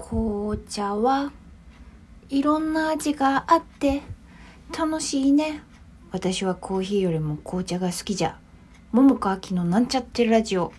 [0.00, 1.30] 紅茶は
[2.30, 4.00] いろんな味があって
[4.76, 5.62] 楽しいね。
[6.10, 8.38] 私はコーヒーよりも紅茶が好きじゃ。
[8.92, 10.62] 桃佳明のなんちゃってラジオ。
[10.62, 10.72] わ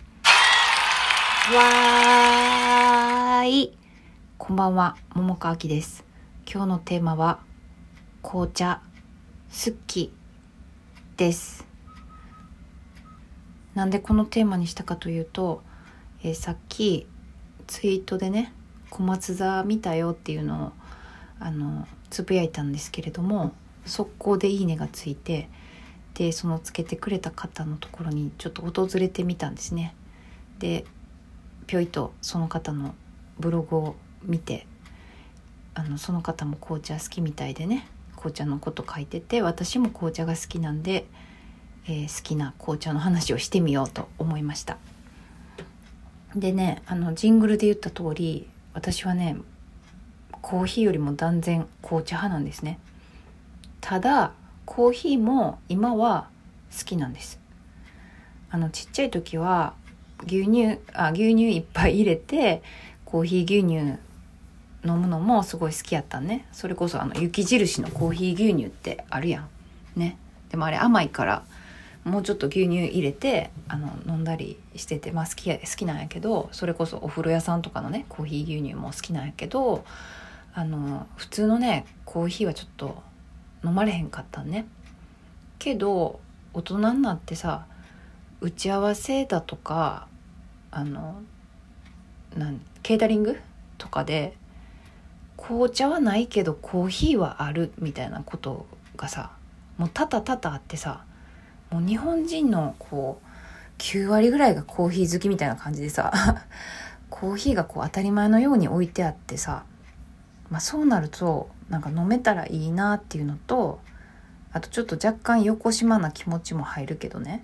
[3.44, 3.78] ーい。
[4.38, 4.96] こんばんは。
[5.14, 6.04] 桃佳明です。
[6.52, 7.38] 今日のテーマは
[8.22, 8.82] 紅茶
[9.50, 10.12] 好き
[11.16, 11.64] です。
[13.74, 15.62] なんでこのテーマにしたかというと、
[16.24, 17.06] えーさっき
[17.68, 18.52] ツイートでね
[18.92, 20.72] 小松座見たよっていうのを
[21.40, 23.52] あのつぶやいたんですけれども
[23.86, 25.48] 速攻で「いいね」がついて
[26.12, 29.94] でそのつけてくれた方のところにちょっと訪れてみたんですね。
[30.58, 30.84] で
[31.66, 32.94] ぴょいとその方の
[33.40, 34.66] ブログを見て
[35.72, 41.06] あのその方も紅茶好きみたいでね紅茶のこと書いてて私も紅茶が好きなんで、
[41.86, 44.76] えー好きな紅茶の話をしてみようと思いました。
[46.36, 49.36] でねあのジングルで言った通り私はね
[50.40, 52.78] コーヒーよりも断然紅茶派なんですね。
[53.80, 54.32] ただ
[54.64, 56.28] コーヒーも今は
[56.76, 57.38] 好きなんです。
[58.50, 59.74] あのちっちゃい時は
[60.26, 62.62] 牛乳あ牛乳いっぱい入れて
[63.04, 63.98] コーヒー牛乳
[64.84, 66.46] 飲むのもすごい好きやったんね。
[66.52, 69.48] それこそあの雪印のコーヒー牛乳ってあるやん。
[69.96, 70.16] ね。
[70.50, 71.44] でもあれ甘いから
[72.04, 79.84] もうちょっと牛乳入れてあの飲んだりしてて、まあ、好きや好きなんやけどそれこそお風呂屋さんとかのねコーヒー牛乳も好きなんやけど
[80.54, 83.02] あの普通のねコーヒーはちょっと
[83.64, 84.66] 飲まれへんかったんね。
[85.58, 86.18] けど
[86.52, 87.66] 大人になってさ
[88.40, 90.08] 打ち合わせだとか
[90.72, 91.22] あの
[92.36, 93.38] なんケータリング
[93.78, 94.36] とかで
[95.36, 99.30] 紅茶はないけどコーヒーはあるみたいなことがさ
[99.78, 101.04] もう多々多々あってさ
[101.72, 103.26] もう日本人のこう
[103.78, 106.12] 9割ぐらいがコーヒー好きみたいな感じでさ
[107.10, 109.64] コーヒーがこう当たり前のように置いてあってさ、
[110.50, 113.80] まあ、そうなるとなんか飲めたらいいなっていうのと
[114.52, 117.42] あとちょっと若干横島な気持ちも入るけどね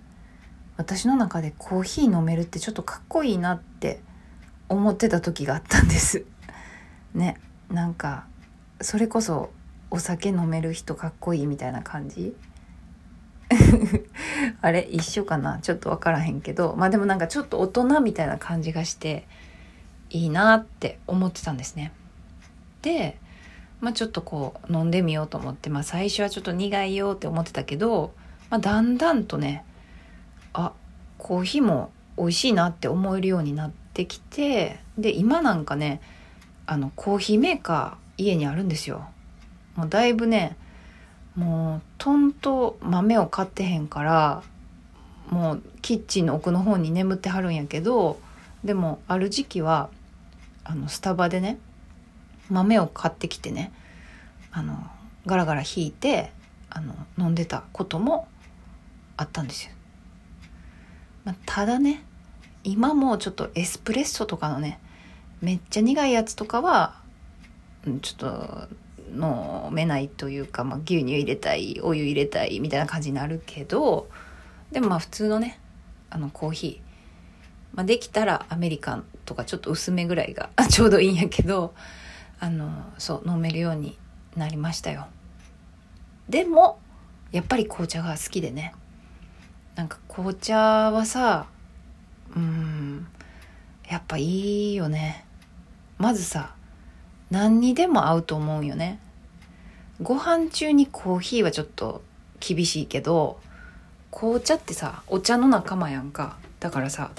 [0.77, 4.01] 私の中でコーヒー飲めるってちょっとかっこいいなって
[4.69, 6.25] 思ってた時があったんです。
[7.15, 7.37] ね
[7.71, 8.27] なんか
[8.81, 9.51] それこそ
[9.91, 12.37] お酒飲める人かっこいいみたいな感じ
[14.61, 15.59] あれ一緒かな？
[15.61, 19.27] ちょっと分からへんけどまあでもなんかちょっと大人みたいな感じがして
[20.11, 21.93] いいなって思ってたんですね。
[22.83, 23.19] で、
[23.81, 28.13] まあ、ちょっとこう飲んでみようと思って、まあ、最初はちょっと苦いよって思ってたけど、
[28.51, 29.65] まあ、だんだんとね
[30.53, 30.73] あ
[31.19, 36.01] コーヒーも美味しいなって思えるようになってきてで今なんかね
[36.67, 39.09] あのコーヒーメーカー家にあるんですよ。
[39.77, 40.57] もうだいぶね
[41.39, 44.43] もうトンと豆を買ってへんから
[45.31, 48.19] もうキッチンの奥の方に眠ってはるんやけど
[48.65, 49.89] でもある時期は
[50.65, 51.61] あのスタバでね
[52.51, 53.73] 豆を買ってきてね
[54.51, 54.85] あの
[55.27, 56.33] ガラガラ引いて
[56.71, 58.27] あの飲んでたことも
[59.17, 59.73] あったんですよ。
[61.25, 62.03] まあ、ただね
[62.65, 64.81] 今もちょっとエスプレッソとかのね
[65.41, 66.97] めっちゃ苦いやつとかは
[68.03, 68.69] ちょっと
[69.13, 74.09] 飲めないというか、まあ、牛乳入れたいお湯入れたいみたいな感じになるけど
[74.73, 75.61] でもまあ普通のね
[76.11, 81.75] あのコーヒー、まあ、できたらアメリカンとかちょっと薄めぐらいが ちょうどいいんやけど
[82.41, 83.99] あのそう飲めるように
[84.37, 85.09] なりましたよ。
[86.29, 86.79] でも
[87.33, 88.75] やっぱり紅茶が好きでね。
[89.75, 91.47] なんか紅茶はさ
[92.35, 93.07] うん
[93.89, 95.25] やっぱいいよね。
[95.99, 96.55] まずさ
[97.31, 98.99] 何にでも合うと思うんよね。
[100.01, 102.03] ご飯中にコーヒーはちょっと
[102.41, 103.41] 厳しいけど
[104.13, 106.39] 紅茶ってさお茶の仲間やんか。
[106.61, 107.11] だからさ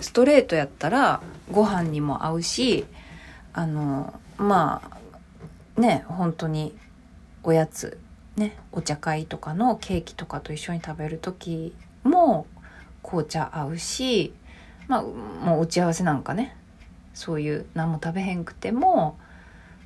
[0.00, 2.86] ストレートやったらご飯にも合うし
[3.52, 4.82] あのま
[5.76, 6.74] あね本当に
[7.42, 7.98] おやつ
[8.36, 11.74] ねお茶会とかのケーキとかと一緒に食べる時
[12.04, 12.46] も
[13.02, 14.34] 紅茶合うし
[14.88, 16.56] まあもう打ち合わせなんかね
[17.14, 19.18] そういう何も食べへんくても、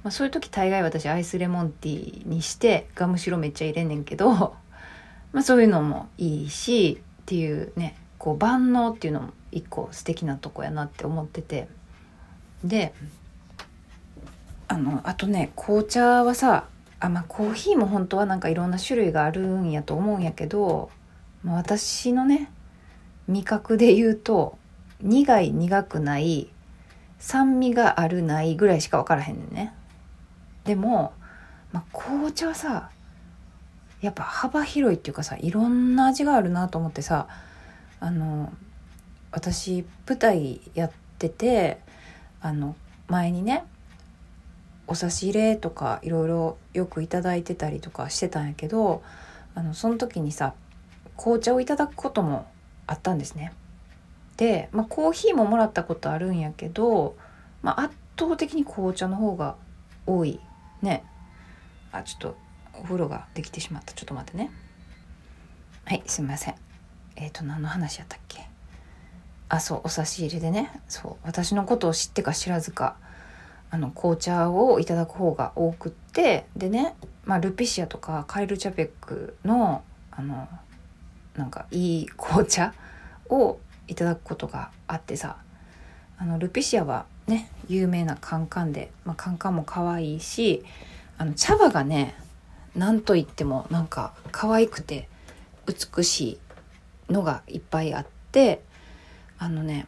[0.02, 4.54] まあ、そういう時大概私アイスレモンティーにしてガムシロめっちゃ入れんねんけど、
[5.32, 11.68] まあ、そういうのもいいしっていうねこう万能っていうのも一個素敵なとこやなって思ってて。
[12.64, 12.92] で
[14.68, 16.66] あのあとね紅茶はさ
[17.00, 20.90] あまあコーヒーも本当はなんかいろんな種類があるんやと思うんやけど、
[21.42, 22.50] まあ、私のね
[23.26, 24.58] 味覚で言うと
[25.00, 26.50] 苦い苦くない
[27.18, 29.74] 酸味があるないぐらいしか分からへんねんね。
[30.64, 31.12] でも、
[31.72, 32.90] まあ、紅茶はさ
[34.00, 37.28] やっぱ幅広いっていうかさいろんな味があるなと思ってさ
[38.00, 38.52] あの
[39.30, 41.78] 私舞台やってて
[42.40, 42.74] あの
[43.08, 43.64] 前にね
[44.86, 49.02] お差し入れとかいろいろよく頂いてたりとかしてたんやけど
[49.54, 50.54] あのその時にさ
[51.16, 52.46] 紅茶をいただくことも
[52.86, 53.52] あったんですね。
[54.36, 57.14] で、まあ、コーヒーももらったことあるんやけど、
[57.62, 59.54] まあ、圧倒的に紅茶の方が
[60.06, 60.40] 多い
[60.82, 61.04] ね。
[61.92, 62.36] あちょっと
[62.74, 63.92] お風呂ができてしまった。
[63.92, 64.50] ちょっと待ってね。
[65.84, 66.54] はいすみません。
[67.16, 68.48] えっ、ー、と何の話やったっけ？
[69.48, 70.80] あそうお差し入れでね。
[70.88, 72.96] そう私のことを知ってか知らずか
[73.70, 80.48] あの紅茶をいただく方が多くってでね、まあ、ルピシアとかカエルチャペックのあの
[81.36, 82.74] なんかいい紅茶
[83.28, 85.36] をいただくことがあってさ
[86.18, 90.62] あのルピシアはね有名なカンカンで、まあ、カンカンも可愛いし
[91.16, 92.14] あの茶葉がね
[92.74, 95.08] 何と言ってもなんか可愛くて
[95.66, 96.38] 美し
[97.08, 98.62] いのがいっぱいあって
[99.38, 99.86] あのね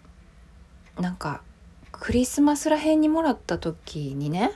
[0.99, 1.43] なんか
[1.91, 4.53] クリスマスらへんにもらった時にね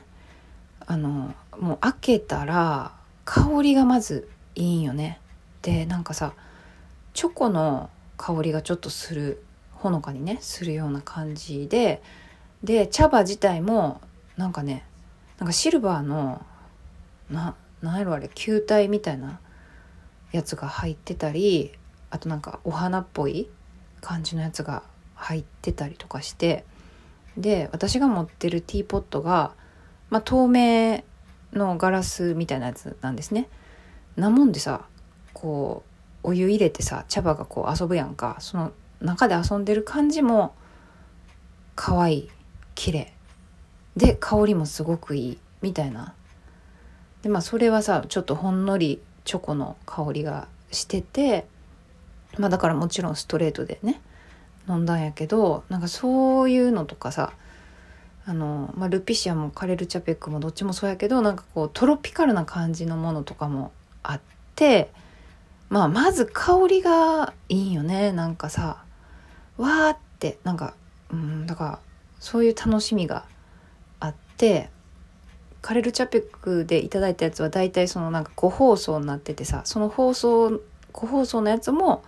[0.87, 2.93] あのもう開けたら
[3.25, 5.21] 香りがまずいいんよね。
[5.63, 6.33] でなんかさ
[7.13, 9.43] チョコの香りがちょっとする
[9.73, 12.03] ほのかにねするような感じで
[12.63, 14.01] で茶葉自体も
[14.37, 14.85] なんかね
[15.39, 16.45] なんかシルバーの
[17.31, 19.41] ななんやろあれ球体みたいな
[20.33, 21.73] やつが入ってたり
[22.11, 23.49] あとなんかお花っぽい
[24.01, 24.83] 感じのやつが
[25.15, 26.65] 入ってたりとかして
[27.37, 29.53] で私が持ってるティーポットが、
[30.11, 31.05] まあ、透明
[31.53, 33.49] のガラスみたいなやつなんですね。
[34.17, 34.87] なもんでさ
[35.35, 35.83] こ
[36.25, 40.55] うお湯入れてさ茶葉がこう遊ぶやんかその中で遊んでる感じも
[41.75, 42.31] 可愛い
[42.77, 43.13] 綺麗。
[43.97, 46.15] で香りもすごくいいみたいな。
[47.23, 51.47] でまあそれはさちょっとほんのりチョコの香りがしてて
[52.39, 54.01] まあだからもちろんストレートでね
[54.69, 57.33] 飲んだんやけどなんかそういうのとかさ
[58.27, 64.21] あの、まあ、ルピシアもカレルチャペックもどっちもそうやけどなんかこうトロピカルな感じのものとかもあっ
[64.55, 64.91] て
[65.69, 68.13] まあまず香りがいいよね。
[68.13, 68.85] なんかさ
[69.57, 70.75] わーってなんか
[71.11, 71.79] うんだから
[72.21, 73.25] そういう楽しみが
[74.01, 74.71] あって
[75.63, 80.61] カレルチャペックでいただいたやつは大体そのなんか個包装になっててさその包装
[80.93, 82.05] 個包装のやつも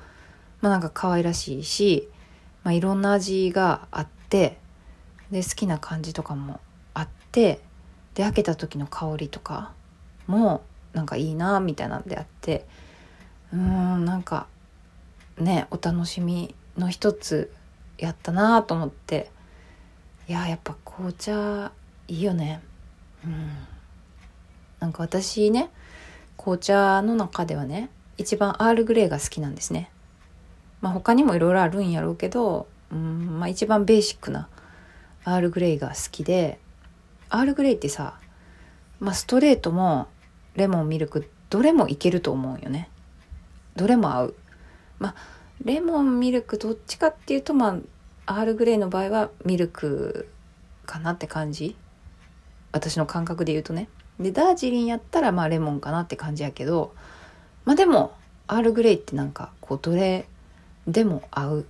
[0.60, 2.08] まあなんか可愛らしいし
[2.68, 4.58] まあ、いろんな味があって
[5.30, 6.60] で好きな感じとかも
[6.92, 7.60] あって
[8.14, 9.72] で開けた時の香りとか
[10.26, 10.62] も
[10.92, 12.66] なんかいいなみたいなんであって
[13.54, 14.48] うーんなんか
[15.38, 17.50] ねお楽しみの一つ
[17.96, 19.30] やったなと思って
[20.28, 21.72] いややっぱ紅茶
[22.06, 22.60] いいよね。
[23.24, 23.50] うん。
[24.80, 25.70] なんか私ね
[26.36, 29.90] 紅茶の中ではね一番アールグレーが好きなんですね。
[30.80, 34.48] まあ、他にもいろいろあるんやろうけど、うんまあ、一番ベーシックな
[35.24, 36.60] アールグレイが好きで
[37.30, 38.18] アールグレイってさ、
[39.00, 40.06] まあ、ストレートも
[40.54, 42.90] レモンミルクどれもいけると思うよね。
[43.76, 44.34] どれも合う。
[44.98, 45.14] まあ
[45.64, 47.76] レモンミルクどっちかっていうとまあ
[48.30, 50.28] アールグレイの場合はミルク
[50.84, 51.74] かなって感じ？
[52.72, 53.88] 私の感覚で言うとね
[54.20, 56.94] でダージリンやったらまあレモンかなって感じやけど
[57.64, 58.14] まあでも
[58.46, 60.26] アールグレイってなんかこうどれ
[60.86, 61.64] でも合うっ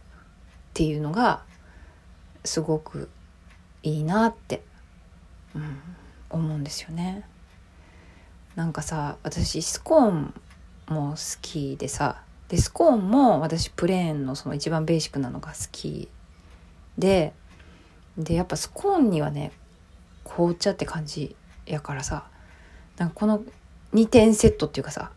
[0.75, 1.45] ていうのが
[2.45, 3.09] すごく
[3.85, 4.65] いいなって、
[5.55, 5.79] うん、
[6.29, 7.25] 思うんですよね。
[8.57, 10.35] なんかさ私スコーン
[10.89, 16.09] も好きでさでスコーンも私プレーンのその一番ベーシックなのが好き
[16.99, 17.33] で
[18.17, 19.53] でやっぱスコーンにはね
[20.25, 21.37] 紅茶って感じ
[21.67, 22.27] やからさ
[22.97, 23.43] なんかこの
[23.95, 25.13] 2点セットっていうかさ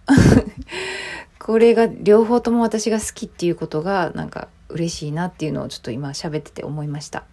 [1.39, 7.25] これが両方とも私が好きっていうことがなんか嬉しいなっていうのをちょっと今喋ってて思いました、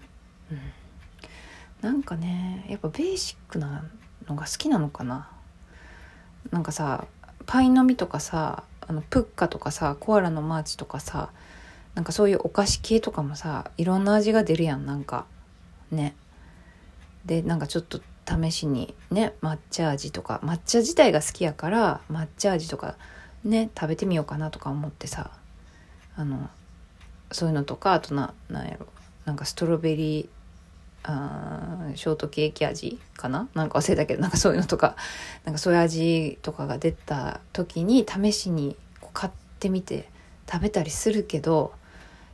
[0.50, 0.60] うん、
[1.82, 3.84] なんかねやっぱベーシックな
[4.26, 5.30] のが好きなのかな。
[6.50, 7.06] なんかさ
[7.46, 11.30] パイの実とかさあのプッカとかさコアラのマーチとかさ
[11.98, 15.26] なんかそういうお菓子系とかもさいろんな味が出るやんなんか。
[15.90, 16.14] ね。
[17.24, 22.94] でなんかちょっと試しにね抹茶味とか抹茶自体が好きやから抹茶味とか
[23.42, 25.32] ね食べてみようかなとか思ってさ
[26.14, 26.48] あの
[27.32, 28.86] そういうのとかあとななんやろ
[29.24, 30.28] なんかストロベリー
[31.02, 33.48] あーショートケーキ味かな？
[33.54, 34.94] なんか忘れたけどなんかそういうのとか
[35.44, 40.08] なんかそういう味とかが出た時に試しにこう買ってみて
[40.50, 41.72] 食べたりするけど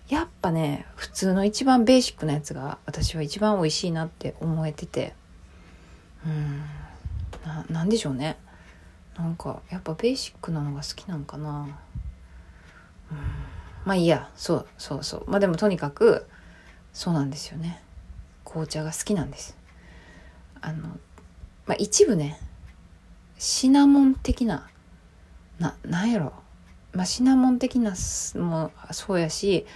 [0.08, 5.14] やっぱね普通の一番ベーシックなやつが私は一番美味しいなって思えてて。
[6.26, 6.62] うん。
[7.44, 8.36] ななんでしょうね。
[9.16, 11.68] なんかやっぱベーシックなのが好きなんかな。
[13.10, 13.18] うん。
[13.84, 14.30] まあいいや。
[14.36, 15.24] そうそうそう。
[15.30, 16.26] まあでもとにかく
[16.92, 17.82] そうなんですよね。
[18.44, 19.56] 紅茶が好きなんです。
[20.60, 20.88] あの
[21.66, 22.38] まあ一部ね
[23.38, 24.68] シナモン的な
[25.58, 26.43] ななんやろ。
[26.94, 27.94] まあシナモン的な
[28.36, 29.66] もそうやし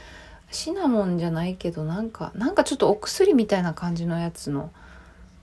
[0.51, 4.73] シナモンじゃないけどなんかなんかちょっとお薬みたいな感じのやつの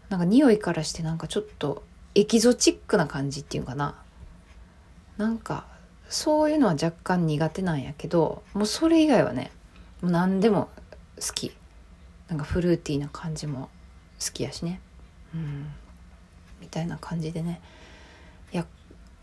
[0.10, 1.84] なんか匂いからしてなんかちょっと
[2.16, 3.96] エキゾチックな感じっていうかな。
[5.18, 5.66] なんか
[6.10, 9.52] そういうのは若干苦手なんやけどもうそれ以外はね
[10.02, 10.70] もう何でも
[11.20, 11.52] 好き。
[12.28, 13.70] なんかフルーティーな感じも
[14.20, 14.80] 好きやしね。
[15.34, 15.68] うん。
[16.60, 17.62] みたいな感じでね。
[18.52, 18.66] いや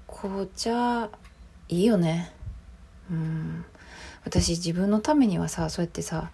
[0.07, 1.11] 紅茶
[1.69, 2.33] いいよね。
[3.13, 3.65] うん。
[4.25, 6.31] 私自分のためにはさそうやってさ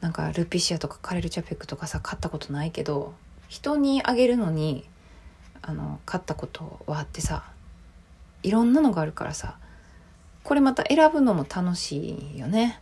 [0.00, 3.14] なんかルピシアとかカレルチャペックとかさ買ったことないけど
[3.48, 4.84] 人にあげるのに
[5.62, 7.44] あの買ったことはあってさ
[8.42, 9.56] いろんなのがあるからさ
[10.42, 12.80] これまた選ぶのも楽しいよね。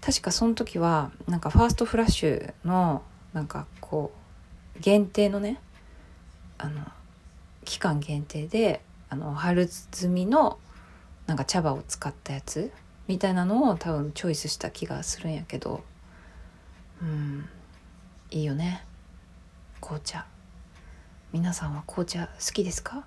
[0.00, 3.02] 確かその時はなんかファーストフラッシュの
[3.34, 4.12] なんかこ
[4.76, 5.60] う限定のね
[6.58, 6.80] あの
[7.64, 10.58] 期間限定であの春摘みの
[11.26, 12.72] なんか茶葉を使ったやつ？
[13.08, 15.82] みたいなのを多分チョイスした気がするんやけど。
[17.00, 17.48] うん。
[18.30, 18.84] いいよね。
[19.80, 20.26] 紅茶。
[21.32, 23.06] 皆さんは紅茶好きですか、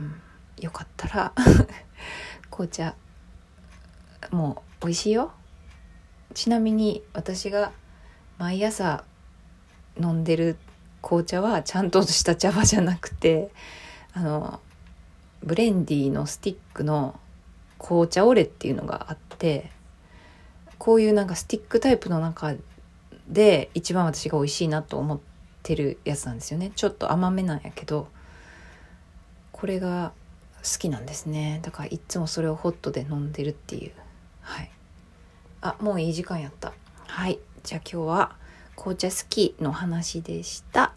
[0.00, 0.14] うん、
[0.62, 1.32] よかったら
[2.50, 2.94] 紅茶
[4.30, 5.32] もう美味しいよ。
[6.32, 7.72] ちなみに私が
[8.38, 9.04] 毎朝
[10.00, 10.56] 飲んでる
[11.02, 13.50] 紅茶はちゃんとした茶葉じゃなくて
[14.14, 14.60] あの
[15.42, 17.18] ブレンディのスティックの
[17.78, 19.70] 紅茶オレっていうのがあって
[20.78, 22.54] こういうなんかスティックタイプの中
[23.28, 25.20] で一番私が美味しいなと思っ
[25.62, 26.72] てるやつなんですよね。
[26.74, 28.08] ちょっと甘めなんやけど
[29.52, 30.12] これが
[30.62, 31.60] 好きなんですね。
[31.62, 33.92] だからいつもそれをホットで飲んでるっていう。
[34.40, 34.70] はい。
[35.60, 36.72] あもういい時間やった。
[37.06, 37.38] はい。
[37.62, 38.36] じゃあ今日は
[38.76, 40.94] 紅茶好きの話でした。